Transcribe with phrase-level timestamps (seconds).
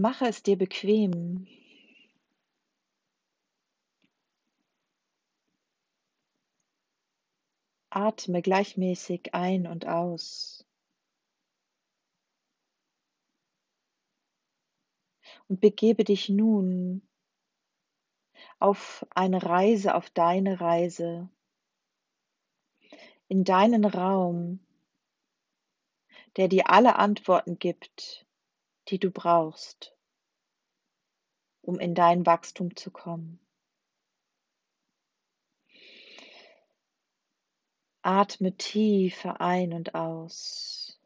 [0.00, 1.48] Mache es dir bequem.
[7.90, 10.64] Atme gleichmäßig ein und aus.
[15.48, 17.02] Und begebe dich nun
[18.60, 21.28] auf eine Reise, auf deine Reise,
[23.26, 24.60] in deinen Raum,
[26.36, 28.27] der dir alle Antworten gibt,
[28.88, 29.94] die du brauchst,
[31.62, 33.40] um in dein Wachstum zu kommen.
[38.02, 40.98] Atme tiefer ein und aus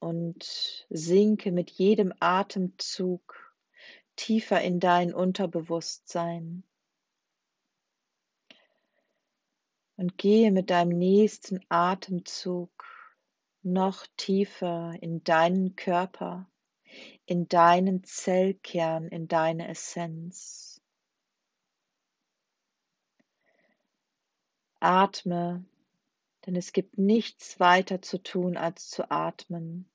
[0.00, 3.54] und sinke mit jedem Atemzug
[4.16, 6.64] tiefer in dein Unterbewusstsein.
[9.96, 12.70] Und gehe mit deinem nächsten Atemzug
[13.62, 16.50] noch tiefer in deinen Körper,
[17.26, 20.80] in deinen Zellkern, in deine Essenz.
[24.80, 25.64] Atme
[26.46, 29.88] denn es gibt nichts weiter zu tun, als zu atmen.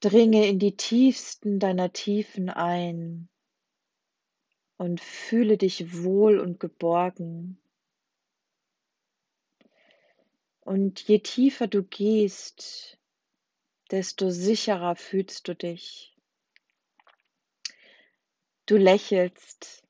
[0.00, 3.28] Dringe in die tiefsten deiner Tiefen ein
[4.76, 7.58] und fühle dich wohl und geborgen.
[10.64, 12.98] Und je tiefer du gehst,
[13.90, 16.16] desto sicherer fühlst du dich.
[18.66, 19.84] Du lächelst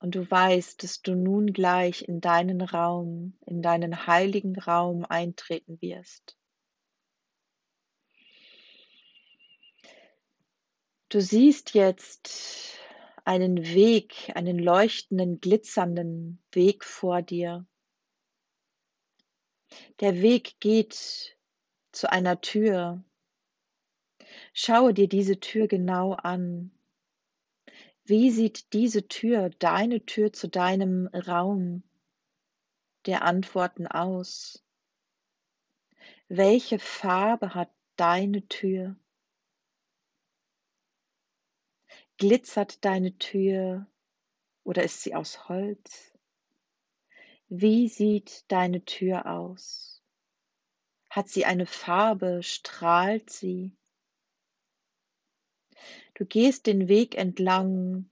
[0.00, 5.80] und du weißt, dass du nun gleich in deinen Raum, in deinen heiligen Raum eintreten
[5.82, 6.38] wirst.
[11.10, 12.78] Du siehst jetzt
[13.26, 17.66] einen Weg, einen leuchtenden, glitzernden Weg vor dir.
[20.00, 21.36] Der Weg geht
[21.92, 23.04] zu einer Tür.
[24.54, 26.70] Schaue dir diese Tür genau an.
[28.04, 31.82] Wie sieht diese Tür, deine Tür zu deinem Raum
[33.06, 34.64] der Antworten aus?
[36.28, 38.96] Welche Farbe hat deine Tür?
[42.16, 43.86] Glitzert deine Tür
[44.64, 46.11] oder ist sie aus Holz?
[47.54, 50.02] Wie sieht deine Tür aus?
[51.10, 52.42] Hat sie eine Farbe?
[52.42, 53.76] Strahlt sie?
[56.14, 58.08] Du gehst den Weg entlang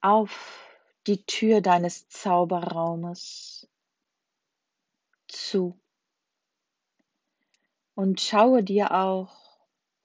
[0.00, 0.68] auf
[1.06, 3.70] die Tür deines Zauberraumes
[5.28, 5.78] zu
[7.94, 9.60] und schaue dir auch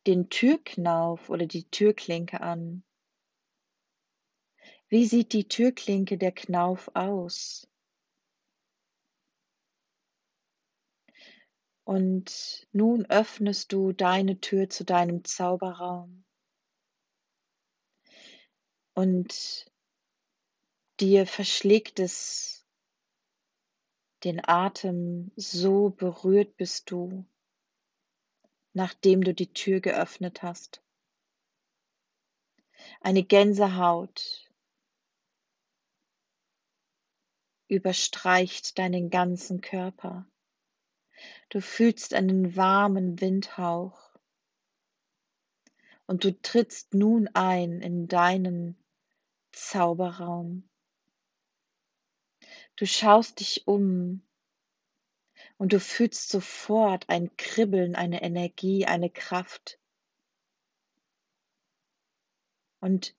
[0.06, 2.84] den Türknauf oder die Türklinke an.
[4.94, 7.68] Wie sieht die Türklinke der Knauf aus?
[11.84, 16.24] Und nun öffnest du deine Tür zu deinem Zauberraum.
[18.94, 19.66] Und
[21.00, 22.64] dir verschlägt es
[24.24, 27.26] den Atem, so berührt bist du,
[28.74, 30.84] nachdem du die Tür geöffnet hast.
[33.02, 34.43] Eine Gänsehaut
[37.74, 40.26] überstreicht deinen ganzen Körper.
[41.50, 44.12] Du fühlst einen warmen Windhauch
[46.06, 48.78] und du trittst nun ein in deinen
[49.52, 50.70] Zauberraum.
[52.76, 54.22] Du schaust dich um
[55.58, 59.80] und du fühlst sofort ein Kribbeln, eine Energie, eine Kraft.
[62.80, 63.16] Und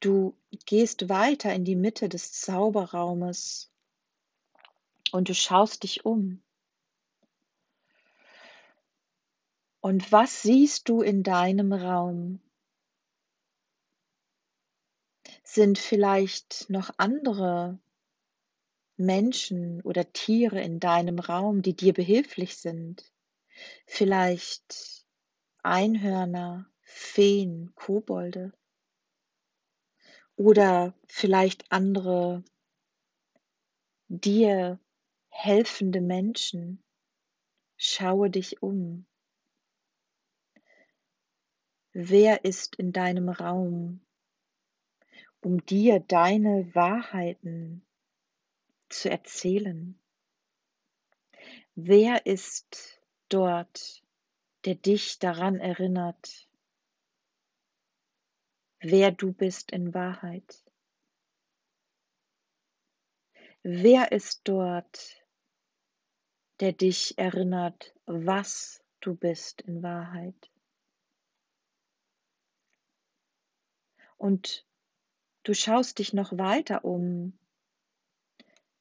[0.00, 3.70] du gehst weiter in die Mitte des Zauberraumes
[5.12, 6.42] und du schaust dich um.
[9.80, 12.40] Und was siehst du in deinem Raum?
[15.42, 17.78] Sind vielleicht noch andere
[18.96, 23.10] Menschen oder Tiere in deinem Raum, die dir behilflich sind?
[23.86, 25.06] Vielleicht
[25.62, 28.52] Einhörner, Feen, Kobolde?
[30.40, 32.42] Oder vielleicht andere
[34.08, 34.80] dir
[35.28, 36.82] helfende Menschen?
[37.76, 39.04] Schaue dich um.
[41.92, 44.00] Wer ist in deinem Raum,
[45.42, 47.84] um dir deine Wahrheiten
[48.88, 50.00] zu erzählen?
[51.74, 54.02] Wer ist dort,
[54.64, 56.49] der dich daran erinnert,
[58.80, 60.64] wer du bist in Wahrheit?
[63.62, 65.22] Wer ist dort,
[66.60, 70.50] der dich erinnert, was du bist in Wahrheit.
[74.16, 74.66] Und
[75.42, 77.38] du schaust dich noch weiter um.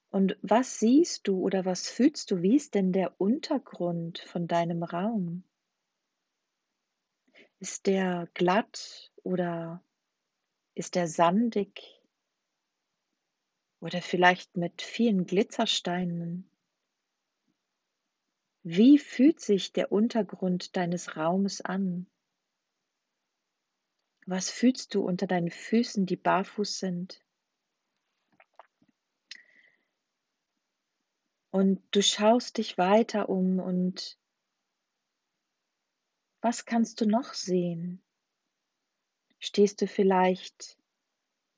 [0.09, 2.41] Und was siehst du oder was fühlst du?
[2.41, 5.43] Wie ist denn der Untergrund von deinem Raum?
[7.59, 9.83] Ist der glatt oder
[10.79, 12.01] ist der sandig
[13.81, 16.49] oder vielleicht mit vielen Glitzersteinen?
[18.63, 22.09] Wie fühlt sich der Untergrund deines Raumes an?
[24.25, 27.25] Was fühlst du unter deinen Füßen, die barfuß sind?
[31.51, 34.17] Und du schaust dich weiter um und
[36.39, 38.01] was kannst du noch sehen?
[39.39, 40.77] Stehst du vielleicht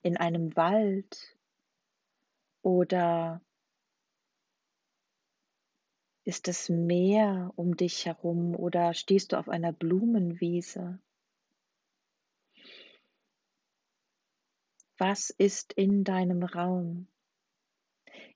[0.04, 1.38] in einem Wald
[2.62, 3.42] oder
[6.24, 11.00] ist es Meer um dich herum oder stehst du auf einer Blumenwiese?
[14.98, 17.08] Was ist in deinem Raum?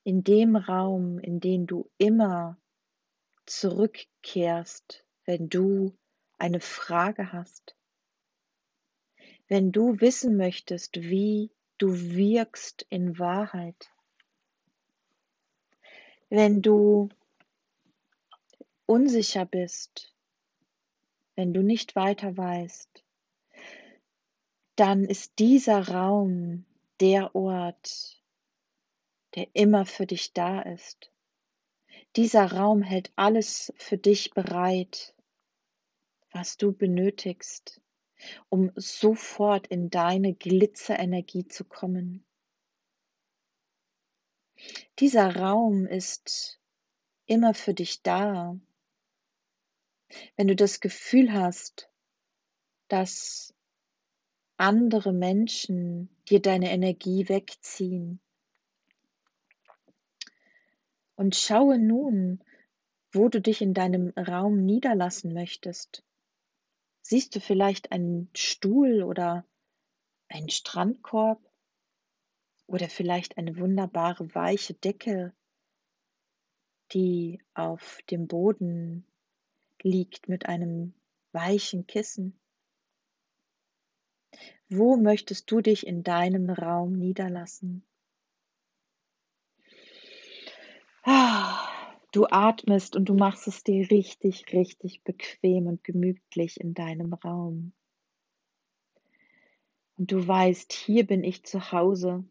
[0.03, 2.57] In dem Raum, in den du immer
[3.45, 5.95] zurückkehrst, wenn du
[6.39, 7.74] eine Frage hast,
[9.47, 13.91] wenn du wissen möchtest, wie du wirkst in Wahrheit,
[16.29, 17.09] wenn du
[18.85, 20.13] unsicher bist,
[21.35, 23.03] wenn du nicht weiter weißt,
[24.75, 26.65] dann ist dieser Raum
[26.99, 28.21] der Ort,
[29.35, 31.11] der immer für dich da ist.
[32.15, 35.13] Dieser Raum hält alles für dich bereit,
[36.31, 37.81] was du benötigst,
[38.49, 42.25] um sofort in deine Glitzerenergie zu kommen.
[44.99, 46.59] Dieser Raum ist
[47.25, 48.57] immer für dich da.
[50.37, 51.89] Wenn du das Gefühl hast,
[52.87, 53.53] dass
[54.57, 58.21] andere Menschen dir deine Energie wegziehen.
[61.15, 62.41] Und schaue nun,
[63.11, 66.04] wo du dich in deinem Raum niederlassen möchtest.
[67.07, 69.45] Siehst du vielleicht einen Stuhl oder
[70.27, 71.39] einen Strandkorb
[72.65, 75.31] oder vielleicht eine wunderbare weiche Decke,
[76.93, 79.05] die auf dem Boden
[79.83, 80.95] liegt mit einem
[81.31, 82.39] weichen Kissen?
[84.67, 87.85] Wo möchtest du dich in deinem Raum niederlassen?
[91.03, 91.64] Ah,
[92.15, 97.73] du atmest und du machst es dir richtig, richtig bequem und gemütlich in deinem Raum.
[99.97, 102.23] Und du weißt, hier bin ich zu Hause.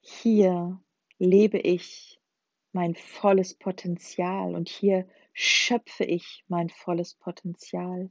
[0.00, 0.80] Hier
[1.18, 2.20] lebe ich
[2.72, 8.10] mein volles Potenzial und hier schöpfe ich mein volles Potenzial.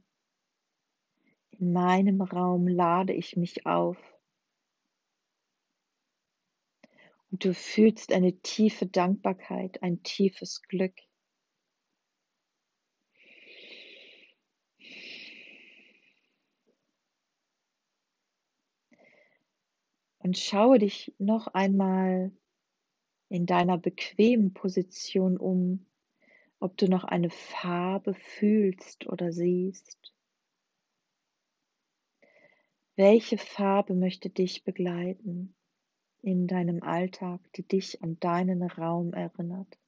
[1.52, 3.96] In meinem Raum lade ich mich auf.
[7.36, 10.94] Und du fühlst eine tiefe Dankbarkeit, ein tiefes Glück.
[20.16, 22.32] Und schaue dich noch einmal
[23.28, 25.84] in deiner bequemen Position um,
[26.58, 30.14] ob du noch eine Farbe fühlst oder siehst.
[32.94, 35.54] Welche Farbe möchte dich begleiten
[36.26, 39.78] in deinem Alltag, die dich an deinen Raum erinnert?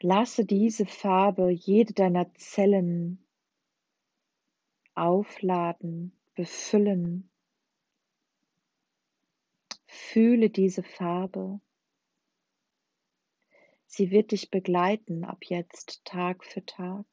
[0.00, 3.22] Lasse diese Farbe jede deiner Zellen
[4.94, 7.28] aufladen, befüllen.
[9.86, 11.60] Fühle diese Farbe.
[13.86, 17.04] Sie wird dich begleiten ab jetzt Tag für Tag.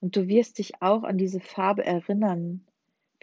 [0.00, 2.66] Und du wirst dich auch an diese Farbe erinnern.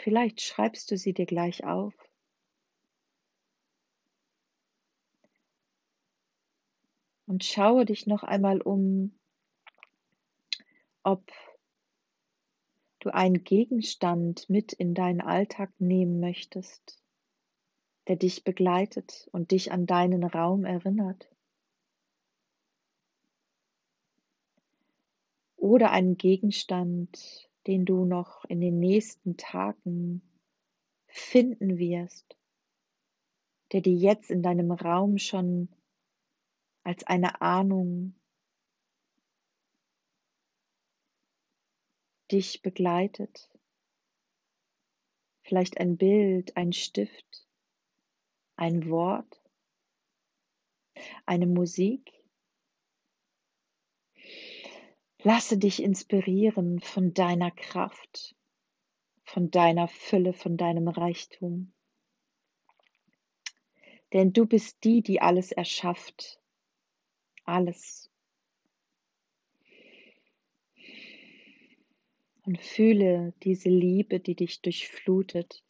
[0.01, 1.94] Vielleicht schreibst du sie dir gleich auf.
[7.25, 9.20] Und schaue dich noch einmal um,
[11.03, 11.32] ob
[13.00, 17.03] du einen Gegenstand mit in deinen Alltag nehmen möchtest,
[18.08, 21.29] der dich begleitet und dich an deinen Raum erinnert.
[25.60, 30.22] oder einen Gegenstand, den du noch in den nächsten Tagen
[31.08, 32.38] finden wirst,
[33.72, 35.70] der dir jetzt in deinem Raum schon
[36.84, 38.16] als eine Ahnung
[42.32, 43.50] dich begleitet.
[45.44, 47.48] Vielleicht ein Bild, ein Stift,
[48.56, 49.42] ein Wort,
[51.25, 52.18] eine Musik.
[55.21, 58.35] Lasse dich inspirieren von deiner Kraft,
[59.25, 61.73] von deiner Fülle, von deinem Reichtum.
[64.13, 66.39] Denn du bist die, die alles erschafft.
[67.43, 68.09] Alles.
[72.45, 75.63] Und fühle diese Liebe, die dich durchflutet.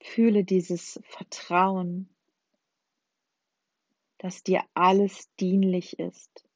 [0.00, 2.08] Fühle dieses Vertrauen,
[4.16, 6.48] dass dir alles dienlich ist.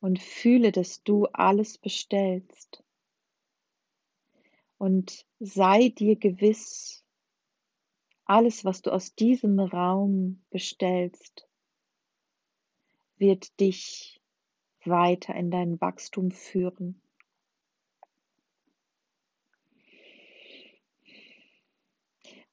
[0.00, 2.82] Und fühle, dass du alles bestellst.
[4.78, 7.04] Und sei dir gewiss,
[8.24, 11.46] alles, was du aus diesem Raum bestellst,
[13.18, 14.22] wird dich
[14.84, 17.02] weiter in dein Wachstum führen.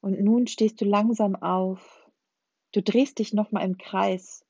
[0.02, 2.10] Und nun stehst du langsam auf.
[2.72, 4.47] Du drehst dich nochmal im Kreis.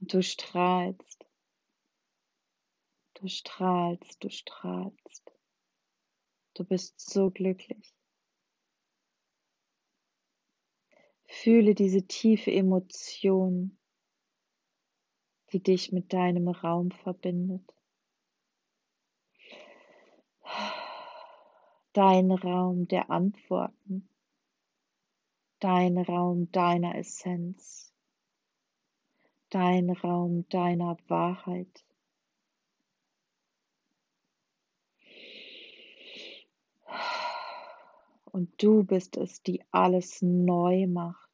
[0.00, 1.26] Du strahlst.
[3.14, 5.32] Du strahlst, du strahlst.
[6.54, 7.94] Du bist so glücklich.
[11.26, 13.78] Fühle diese tiefe Emotion,
[15.52, 17.72] die dich mit deinem Raum verbindet.
[21.92, 24.08] dein Raum der Antworten,
[25.58, 27.89] dein Raum deiner Essenz,
[29.50, 31.84] dein Raum deiner Wahrheit.
[38.24, 41.28] Und du bist es, die alles neu macht.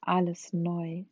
[0.00, 1.04] Alles neu.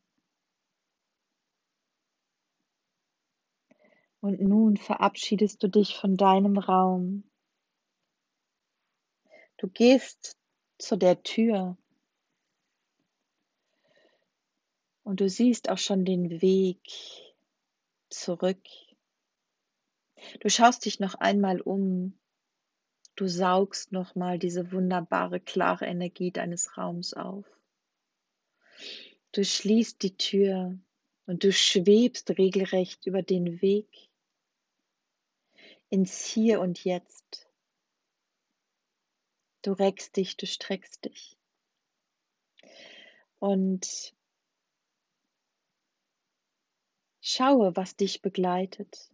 [4.21, 7.31] Und nun verabschiedest du dich von deinem Raum.
[9.59, 10.37] Du gehst
[10.79, 11.77] zu der Tür
[15.09, 16.83] und du siehst auch schon den Weg
[18.11, 18.61] zurück.
[20.41, 22.19] Du schaust dich noch einmal um.
[23.17, 27.47] Du saugst nochmal diese wunderbare, klare Energie deines Raums auf.
[29.33, 30.79] Du schließt die Tür
[31.25, 33.89] und du schwebst regelrecht über den Weg
[35.89, 37.49] ins Hier und Jetzt.
[39.63, 41.39] Du reckst dich, du streckst dich.
[43.39, 44.13] Und
[47.29, 49.11] schaue, was dich begleitet.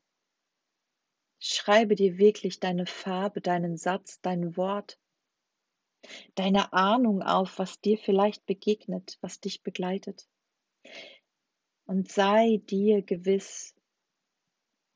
[1.41, 4.99] Schreibe dir wirklich deine Farbe, deinen Satz, dein Wort,
[6.35, 10.29] deine Ahnung auf, was dir vielleicht begegnet, was dich begleitet.
[11.87, 13.75] Und sei dir gewiss,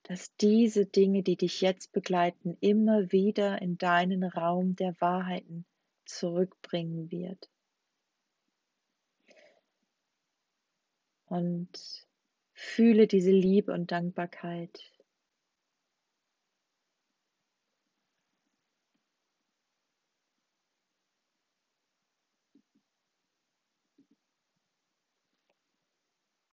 [0.05, 5.67] dass diese Dinge, die dich jetzt begleiten, immer wieder in deinen Raum der Wahrheiten
[6.07, 7.51] zurückbringen wird.
[11.27, 12.08] Und
[12.61, 14.81] fühle diese Liebe und Dankbarkeit